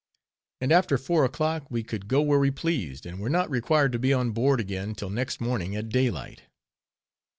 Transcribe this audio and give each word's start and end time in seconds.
And 0.59 0.71
after 0.71 0.97
four 0.97 1.25
o'clock, 1.25 1.69
we 1.69 1.83
could 1.83 2.07
go 2.07 2.23
where 2.23 2.39
we 2.39 2.49
pleased, 2.49 3.05
and 3.05 3.19
were 3.19 3.29
not 3.29 3.51
required 3.51 3.91
to 3.91 3.99
be 3.99 4.11
on 4.11 4.31
board 4.31 4.59
again 4.59 4.95
till 4.95 5.11
next 5.11 5.39
morning 5.39 5.75
at 5.75 5.89
daylight. 5.89 6.41